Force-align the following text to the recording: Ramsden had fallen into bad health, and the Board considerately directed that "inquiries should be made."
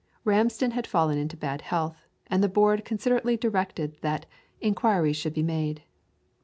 Ramsden 0.25 0.71
had 0.71 0.87
fallen 0.87 1.19
into 1.19 1.37
bad 1.37 1.61
health, 1.61 2.07
and 2.25 2.43
the 2.43 2.49
Board 2.49 2.83
considerately 2.83 3.37
directed 3.37 3.99
that 4.01 4.25
"inquiries 4.59 5.15
should 5.17 5.35
be 5.35 5.43
made." 5.43 5.83